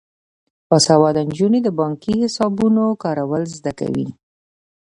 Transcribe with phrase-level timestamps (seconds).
[0.69, 4.07] باسواده نجونې د بانکي حسابونو کارول زده کوي.